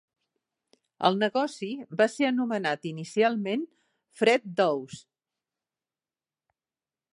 El 1.09 1.19
negoci 1.23 1.69
va 1.99 2.07
ser 2.13 2.25
anomenat 2.29 2.89
inicialment 2.93 3.67
fred 4.21 4.49
Dawes. 4.61 5.03